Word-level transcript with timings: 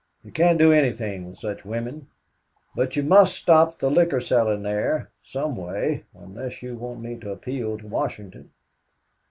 You 0.23 0.31
can't 0.31 0.57
do 0.57 0.73
anything 0.73 1.27
with 1.29 1.37
such 1.37 1.63
women. 1.63 2.07
But 2.75 2.95
you 2.95 3.03
must 3.03 3.35
stop 3.35 3.77
the 3.77 3.91
liquor 3.91 4.19
selling 4.19 4.63
there 4.63 5.11
some 5.23 5.55
way 5.55 6.05
unless 6.15 6.63
you 6.63 6.75
want 6.75 7.01
me 7.01 7.17
to 7.17 7.29
appeal 7.29 7.77
to 7.77 7.85
Washington." 7.85 8.49